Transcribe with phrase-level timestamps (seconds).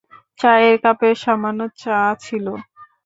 [0.39, 2.45] চায়ের কাপে সামান্য চা ছিল।